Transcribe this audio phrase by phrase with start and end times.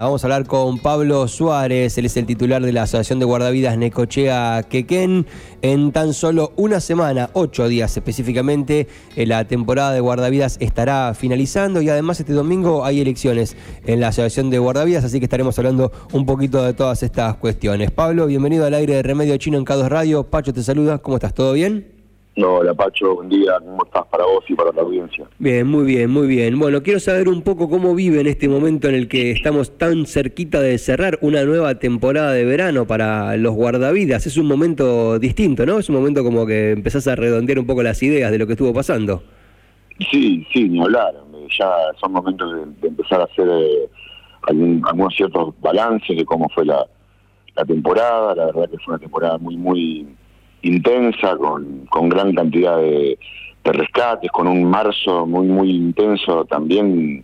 [0.00, 3.76] Vamos a hablar con Pablo Suárez, él es el titular de la Asociación de Guardavidas
[3.76, 5.26] Necochea Quequén.
[5.60, 11.82] En tan solo una semana, ocho días específicamente, eh, la temporada de guardavidas estará finalizando
[11.82, 13.56] y además este domingo hay elecciones
[13.86, 17.90] en la Asociación de Guardavidas, así que estaremos hablando un poquito de todas estas cuestiones.
[17.90, 20.30] Pablo, bienvenido al aire de Remedio Chino en K2 Radio.
[20.30, 21.34] Pacho te saluda, ¿cómo estás?
[21.34, 21.97] ¿Todo bien?
[22.40, 25.26] Hola Pacho, buen día, ¿cómo estás para vos y para la audiencia?
[25.40, 26.56] Bien, muy bien, muy bien.
[26.56, 30.06] Bueno, quiero saber un poco cómo vive en este momento en el que estamos tan
[30.06, 34.24] cerquita de cerrar una nueva temporada de verano para los guardavidas.
[34.26, 35.80] Es un momento distinto, ¿no?
[35.80, 38.52] Es un momento como que empezás a redondear un poco las ideas de lo que
[38.52, 39.24] estuvo pasando.
[40.08, 41.14] Sí, sí, ni hablar.
[41.58, 43.88] Ya son momentos de, empezar a hacer eh,
[44.46, 46.86] algunos ciertos balances de cómo fue la,
[47.56, 48.36] la temporada.
[48.36, 50.06] La verdad que fue una temporada muy, muy
[50.62, 53.18] intensa, con, con gran cantidad de,
[53.64, 57.22] rescates, con un marzo muy, muy intenso también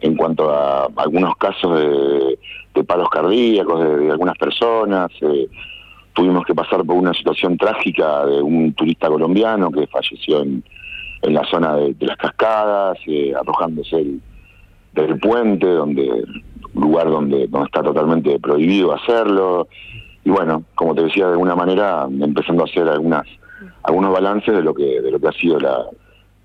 [0.00, 5.10] en cuanto a algunos casos de, paros cardíacos de, algunas personas.
[5.20, 5.48] Eh,
[6.12, 10.64] tuvimos que pasar por una situación trágica de un turista colombiano que falleció en,
[11.22, 14.20] en la zona de, las cascadas, eh, arrojándose el,
[14.94, 16.24] del puente, donde
[16.74, 19.68] lugar donde, donde está totalmente prohibido hacerlo
[20.24, 23.26] y bueno, como te decía, de alguna manera empezando a hacer algunas
[23.82, 25.84] algunos balances de lo que de lo que ha sido la,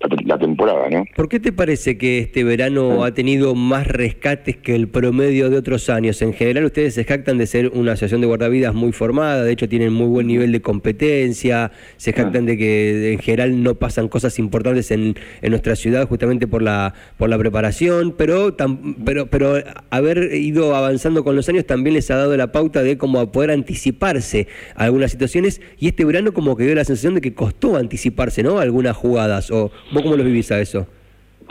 [0.00, 1.04] la, temporada, ¿no?
[1.16, 5.56] ¿Por qué te parece que este verano ha tenido más rescates que el promedio de
[5.56, 6.20] otros años?
[6.22, 9.68] En general ustedes se jactan de ser una asociación de guardavidas muy formada, de hecho
[9.68, 14.38] tienen muy buen nivel de competencia, se jactan de que en general no pasan cosas
[14.38, 18.56] importantes en, en nuestra ciudad justamente por la por la preparación, pero
[19.04, 19.54] pero pero
[19.90, 23.50] haber ido avanzando con los años también les ha dado la pauta de cómo poder
[23.50, 27.76] anticiparse a algunas situaciones y este verano como que dio la sensación de que costó
[27.76, 28.58] anticiparse, ¿no?
[28.58, 30.86] algunas jugadas o ¿Vos cómo lo vivís a eso?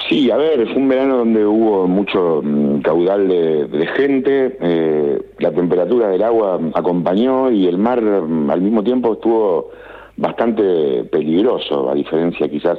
[0.08, 5.52] Sí, a ver, fue un verano donde hubo mucho mm, caudal de, gente, eh, la
[5.52, 9.72] temperatura del agua acompañó y el mar mm, al mismo tiempo estuvo
[10.16, 12.78] bastante peligroso, a diferencia quizás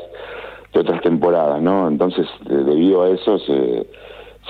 [0.73, 1.89] de otras temporadas, ¿no?
[1.89, 3.87] Entonces, debido a eso se,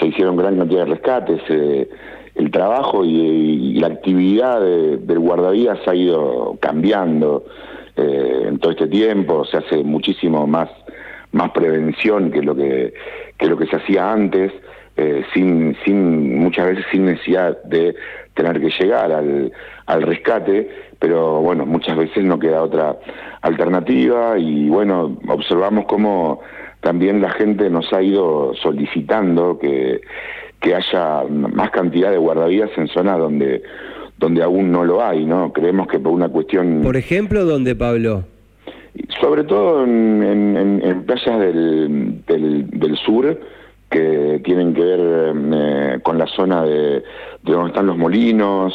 [0.07, 1.41] hicieron gran cantidad de rescates,
[2.35, 7.45] el trabajo y, la actividad del guardavías ha ido cambiando
[7.97, 10.69] eh, en todo este tiempo, se hace muchísimo más
[11.33, 12.93] más prevención que lo que,
[13.39, 14.53] que lo que se hacía antes,
[14.97, 17.95] eh, sin, sin, muchas veces sin necesidad de
[18.35, 19.53] tener que llegar al,
[19.87, 20.69] al rescate,
[20.99, 22.99] pero bueno, muchas veces no queda otra
[23.43, 26.41] alternativa y bueno, observamos cómo
[26.81, 30.01] también la gente nos ha ido solicitando que,
[30.61, 33.63] que haya más cantidad de guardavidas en zonas donde
[34.21, 35.51] donde aún no lo hay, ¿no?
[35.51, 36.83] Creemos que por una cuestión...
[36.83, 38.25] Por ejemplo, ¿dónde, Pablo?
[39.21, 43.39] Sobre todo en, en, playas del, del, sur
[43.91, 47.03] que tienen que ver eh, con la zona de,
[47.43, 48.73] donde están los molinos.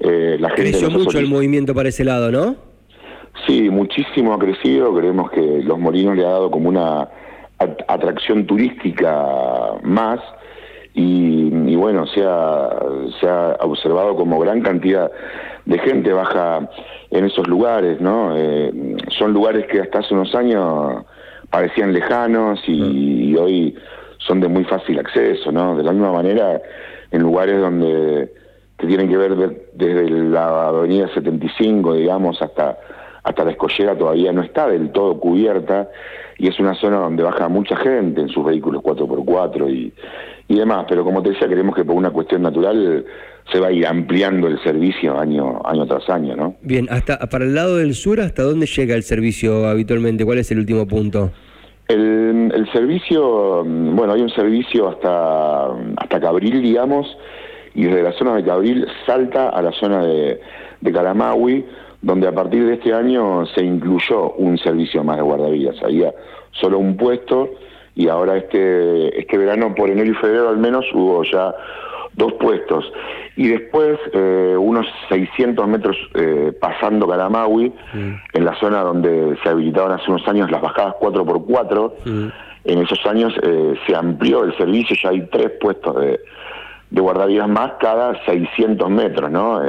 [0.00, 2.56] Eh, la gente Creció mucho el movimiento para ese lado, ¿no?
[3.46, 4.94] Sí, muchísimo ha crecido.
[4.94, 7.08] Creemos que los molinos le ha dado como una
[7.88, 10.20] atracción turística más.
[10.98, 12.70] Y, y, bueno, se ha,
[13.20, 15.12] se ha observado como gran cantidad
[15.66, 16.70] de gente baja
[17.10, 18.34] en esos lugares, ¿no?
[18.34, 21.04] Eh, son lugares que hasta hace unos años
[21.50, 23.38] parecían lejanos y, mm.
[23.38, 23.74] hoy
[24.18, 25.76] son de muy fácil acceso, ¿no?
[25.76, 26.62] De la misma manera,
[27.10, 28.32] en lugares donde
[28.78, 29.36] que tienen que ver
[29.74, 32.78] desde la avenida 75, digamos, hasta
[33.26, 35.90] hasta la escollera todavía no está del todo cubierta
[36.38, 39.92] y es una zona donde baja mucha gente en sus vehículos 4x4 y,
[40.46, 43.04] y demás, pero como te decía, creemos que por una cuestión natural
[43.50, 46.54] se va a ir ampliando el servicio año, año tras año, ¿no?
[46.62, 50.24] Bien, hasta para el lado del sur, ¿hasta dónde llega el servicio habitualmente?
[50.24, 51.32] ¿Cuál es el último punto?
[51.88, 55.66] El, el servicio, bueno, hay un servicio hasta,
[55.96, 57.08] hasta Cabril, digamos,
[57.74, 60.40] y desde la zona de Cabril salta a la zona de,
[60.80, 61.64] de Calamaui,
[62.06, 65.74] donde a partir de este año se incluyó un servicio más de guardavidas.
[65.82, 66.14] Había
[66.52, 67.50] solo un puesto
[67.96, 71.52] y ahora este, este verano, por enero y febrero al menos, hubo ya
[72.12, 72.84] dos puestos.
[73.34, 78.12] Y después, eh, unos 600 metros eh, pasando Calamaui, mm.
[78.34, 82.28] en la zona donde se habilitaron hace unos años las bajadas 4x4, mm.
[82.66, 86.20] en esos años eh, se amplió el servicio, ya hay tres puestos de,
[86.90, 89.60] de guardavidas más cada 600 metros, ¿no?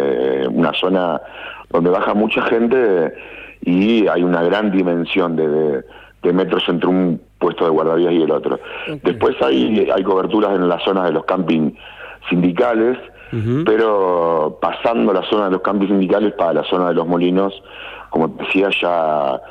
[0.51, 1.21] una zona
[1.69, 3.13] donde baja mucha gente
[3.61, 5.83] y hay una gran dimensión de,
[6.21, 8.59] de, metros entre un puesto de guardavidas y el otro.
[9.03, 11.71] Después hay, hay coberturas en las zonas de los camping
[12.29, 12.97] sindicales,
[13.65, 17.61] pero pasando la zona de los campos sindicales para la zona de los molinos,
[18.09, 19.41] como decía, ya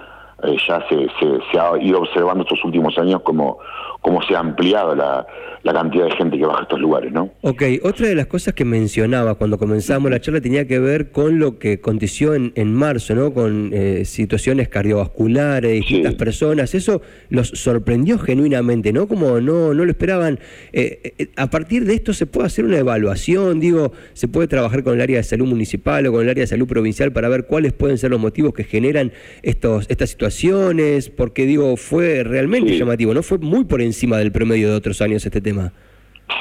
[0.42, 3.58] eh, ya se, se, ha ido observando estos últimos años como,
[4.02, 5.26] cómo se ha ampliado la,
[5.66, 7.32] la, cantidad de gente que baja a estos lugares, ¿no?
[7.42, 11.38] Ok, otra de las cosas que mencionaba cuando comenzamos la charla tenía que ver con
[11.38, 13.32] lo que aconteció en, en marzo, ¿no?
[13.32, 16.74] Con eh, situaciones cardiovasculares, distintas personas.
[16.74, 19.06] Eso los sorprendió genuinamente, ¿no?
[19.06, 20.38] Como no, no lo esperaban.
[20.72, 24.82] Eh, eh, a partir de esto se puede hacer una evaluación, digo, se puede trabajar
[24.82, 27.46] con el área de salud municipal o con el área de salud provincial para ver
[27.46, 29.12] cuáles pueden ser los motivos que generan
[29.42, 33.22] estos, estas situaciones, porque digo, fue realmente llamativo, ¿no?
[33.22, 35.55] Fue muy por encima del promedio de otros años este tema.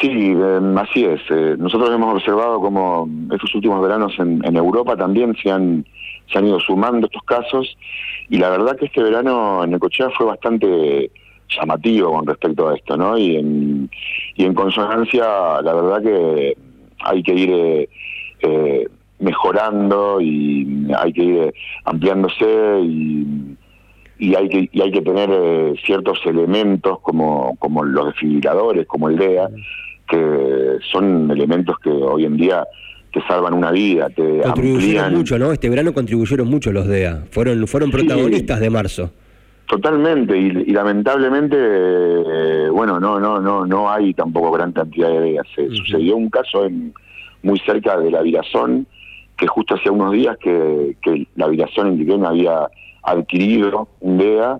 [0.01, 1.21] Sí, em, así es.
[1.29, 5.85] Eh, nosotros hemos observado como estos últimos veranos en, Europa también se han,
[6.31, 7.77] se han ido sumando estos casos
[8.29, 11.11] y la verdad que este verano en Necochea fue bastante
[11.49, 13.17] llamativo con respecto a esto, ¿no?
[13.17, 13.89] Y en,
[14.35, 16.57] y en consonancia, la verdad que
[16.99, 17.89] hay que ir eh,
[18.41, 18.87] eh,
[19.19, 21.53] mejorando y hay que ir
[21.85, 23.55] ampliándose y
[24.17, 29.09] y hay que y hay que tener eh, ciertos elementos como como los desfibriladores como
[29.09, 29.49] el DEA
[30.07, 32.65] que son elementos que hoy en día
[33.11, 37.67] te salvan una vida te contribuyeron mucho no este verano contribuyeron mucho los DEA fueron
[37.67, 39.11] fueron protagonistas de marzo.
[39.67, 45.41] Totalmente y, lamentablemente eh, bueno no no no no hay tampoco gran cantidad de DEA
[45.55, 46.93] se sucedió un caso en
[47.41, 48.87] muy cerca de la Virazón
[49.37, 52.67] que justo hacía unos días que, que la en Liquén había
[53.03, 54.59] adquirido un DEA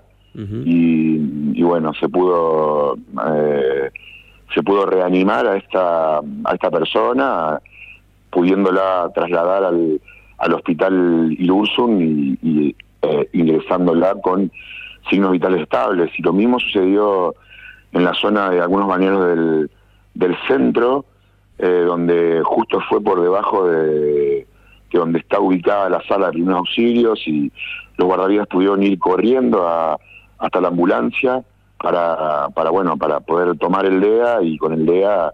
[0.64, 2.96] y, bueno, se pudo
[3.26, 3.90] eh,
[4.54, 7.58] se pudo reanimar a esta a esta persona,
[8.30, 10.00] pudiéndola trasladar al,
[10.38, 12.00] al hospital Irursum
[12.42, 14.52] y, eh, ingresándola con
[15.08, 16.10] signos vitales estables.
[16.18, 17.34] Y lo mismo sucedió
[17.92, 19.70] en la zona de algunos bañeros del,
[20.12, 21.06] del centro,
[21.58, 24.35] eh, donde justo fue por debajo de,
[24.92, 27.52] de donde está ubicada la sala de primeros auxilios y
[27.96, 29.66] los guardavidas pudieron ir corriendo
[30.38, 31.42] hasta la ambulancia
[31.78, 35.32] para, para, bueno, para poder tomar el DEA y con el DEA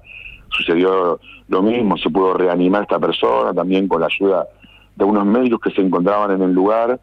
[0.51, 4.47] sucedió lo mismo, se pudo reanimar esta persona también con la ayuda
[4.97, 7.01] de unos médicos que se encontraban en el lugar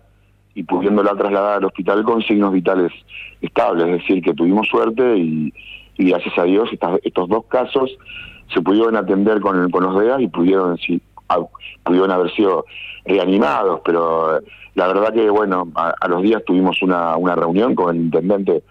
[0.56, 2.92] y pudiéndola trasladar al hospital con signos vitales
[3.42, 5.54] estables, es decir, que tuvimos suerte y,
[5.98, 6.70] gracias a Dios
[7.04, 7.92] estos dos casos
[8.54, 11.02] se pudieron atender con, con los DEA y pudieron, sí,
[11.84, 12.66] pudieron haber sido
[13.06, 14.40] reanimados, pero
[14.76, 18.64] la verdad que, bueno, a, los días tuvimos una, una reunión con el intendente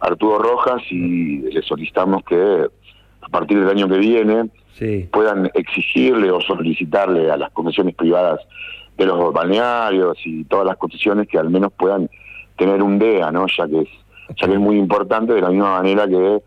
[0.00, 2.66] Arturo Rojas y le solicitamos que
[3.20, 4.50] a partir del año que viene
[5.12, 8.40] puedan exigirle o solicitarle a las comisiones privadas
[8.96, 12.10] de los balnearios y todas las concesiones que al menos puedan
[12.56, 13.46] tener un DEA, ¿no?
[13.46, 13.88] Ya que es,
[14.36, 16.42] ya que es muy importante de la misma manera que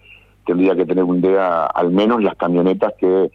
[0.46, 3.32] tendría que tener un DEA al menos las camionetas que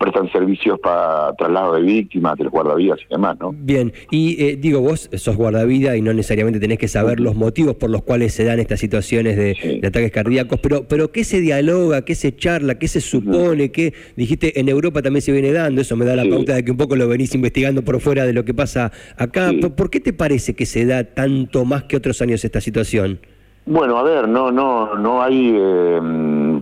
[0.00, 3.54] prestan servicios para traslado de víctimas, de los guardavidas y demás, ¿no?
[3.54, 7.76] Bien, y eh, digo, vos sos guardavida y no necesariamente tenés que saber los motivos
[7.76, 12.02] por los cuales se dan estas situaciones de, ataques cardíacos, pero, pero ¿qué se dialoga,
[12.02, 15.82] qué se charla, qué se supone, qué dijiste en Europa también se viene dando?
[15.82, 18.32] Eso me da la pauta de que un poco lo venís investigando por fuera de
[18.32, 19.52] lo que pasa acá.
[19.76, 23.20] ¿Por qué te parece que se da tanto más que otros años esta situación?
[23.66, 26.00] Bueno, a ver, no, no, no hay eh,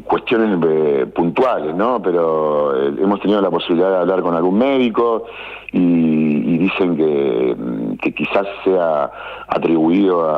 [0.05, 2.01] cuestiones eh, puntuales, ¿no?
[2.03, 5.25] Pero eh, hemos tenido la posibilidad de hablar con algún médico
[5.73, 9.11] y, dicen que, mm, que, quizás sea
[9.49, 10.29] atribuido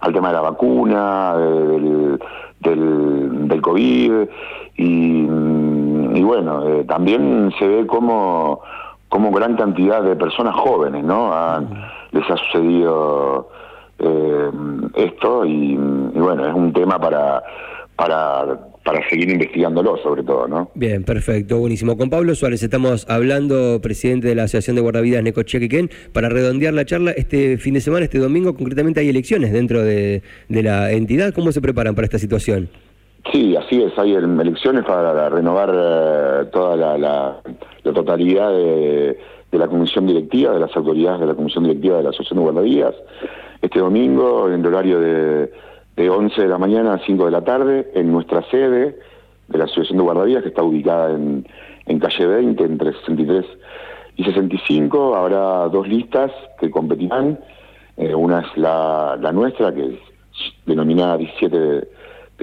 [0.00, 2.18] al tema de la vacuna, del,
[2.60, 4.12] del, COVID
[4.76, 8.60] y, mm, bueno, también se ve como,
[9.08, 11.32] como gran cantidad de personas jóvenes, ¿no?
[12.12, 13.48] les ha sucedido
[13.98, 14.50] eh,
[14.94, 17.42] esto y, bueno, es un tema para,
[17.96, 20.70] para, para seguir investigándolo sobre todo, ¿no?
[20.74, 21.98] Bien, perfecto, buenísimo.
[21.98, 26.86] Con Pablo Suárez estamos hablando, presidente de la Asociación de Guardavidas Necochequequén, para redondear la
[26.86, 31.34] charla este fin de semana, este domingo, concretamente hay elecciones dentro de, de la entidad.
[31.34, 32.70] ¿Cómo se preparan para esta situación?
[33.30, 39.18] Sí, así es, hay elecciones para renovar eh, toda la, la, totalidad de,
[39.52, 42.42] de, la comisión directiva, de las autoridades de la comisión directiva de la Asociación de
[42.42, 42.94] Guardavidas
[43.60, 45.50] este domingo en el horario de,
[45.98, 49.00] de 11 de la mañana a 5 de la tarde en nuestra sede
[49.48, 51.44] de la Asociación de Guardavías que está ubicada en,
[51.86, 53.44] en calle 20 entre 63
[54.14, 55.16] y 65.
[55.16, 57.40] Habrá dos listas que competirán.
[57.96, 59.98] Eh, una es la, la, nuestra, que es
[60.66, 61.88] denominada 17 de,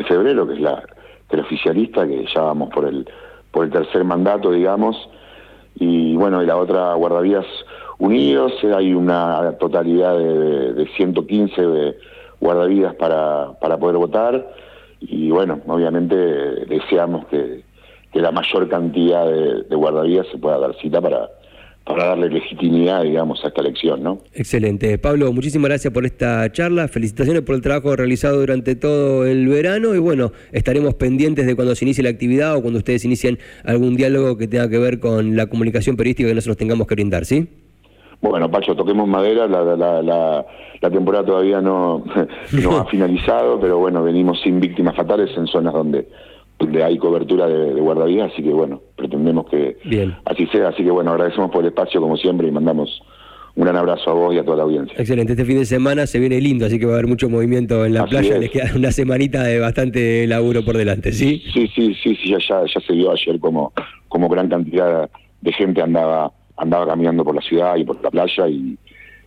[0.03, 0.83] febrero, que es la,
[1.29, 3.07] que oficialista, que ya vamos por el,
[3.51, 4.97] por el tercer mandato, digamos.
[5.75, 7.45] Y bueno, y la otra Guardavías
[7.99, 11.95] unidos, hay una totalidad de, de 115
[12.39, 14.45] guardavidas para, para poder votar
[15.07, 17.63] y bueno, obviamente deseamos que,
[18.13, 21.29] la mayor cantidad de, guardavidas se pueda dar cita para,
[21.83, 24.21] para darle legitimidad, digamos, a esta elección, ¿no?
[24.33, 24.97] Excelente.
[24.97, 26.87] Pablo, muchísimas gracias por esta charla.
[26.87, 31.75] Felicitaciones por el trabajo realizado durante todo el verano y bueno, estaremos pendientes de cuando
[31.75, 35.35] se inicie la actividad o cuando ustedes inicien algún diálogo que tenga que ver con
[35.35, 37.49] la comunicación periodística que nosotros tengamos que brindar, ¿sí?
[38.29, 40.45] Bueno, Pacho, toquemos madera, la, la, la,
[40.81, 42.03] la temporada todavía no,
[42.51, 46.07] no ha finalizado, pero bueno, venimos sin víctimas fatales en zonas donde
[46.57, 49.77] donde hay cobertura de, de guardavidas, así que bueno, pretendemos que
[50.23, 50.69] así sea.
[50.69, 53.01] Así que bueno, agradecemos por el espacio como siempre y mandamos
[53.55, 54.95] un gran abrazo a vos y a toda la audiencia.
[54.97, 57.85] Excelente, este fin de semana se viene lindo, así que va a haber mucho movimiento
[57.85, 61.41] en la playa, les queda una semanita de bastante laburo por delante, ¿sí?
[61.53, 63.71] Sí, sí, sí, sí, ya, ya, se vio ayer como,
[64.09, 65.09] como gran cantidad
[65.41, 68.77] de gente andaba, andaba caminando por la ciudad y por la playa y,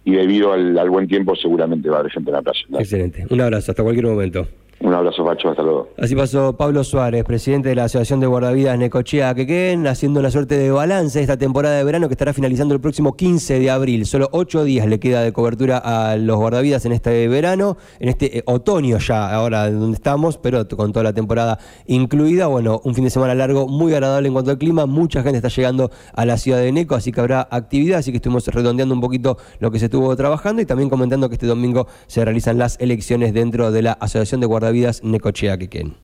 [0.04, 2.61] y debido al, al buen tiempo seguramente va a haber gente en la playa.
[2.78, 4.49] Excelente, un abrazo, hasta cualquier momento.
[4.88, 5.90] Un abrazo, Pacho, hasta luego.
[5.99, 10.57] Así pasó Pablo Suárez, presidente de la Asociación de Guardavidas Necochea Quequén, haciendo una suerte
[10.57, 14.07] de balance esta temporada de verano que estará finalizando el próximo 15 de abril.
[14.07, 18.38] Solo ocho días le queda de cobertura a los guardavidas en este verano, en este
[18.38, 22.47] eh, otoño ya, ahora donde estamos, pero con toda la temporada incluida.
[22.47, 24.87] Bueno, un fin de semana largo, muy agradable en cuanto al clima.
[24.87, 27.99] Mucha gente está llegando a la ciudad de Neco, así que habrá actividad.
[27.99, 31.35] Así que estuvimos redondeando un poquito lo que se estuvo trabajando y también comentando que
[31.35, 35.97] este domingo se realizan las elecciones dentro de la Asociación de Guardavidas Vidas Necochea Quequén.